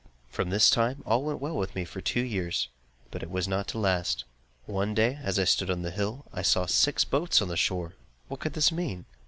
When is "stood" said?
5.43-5.69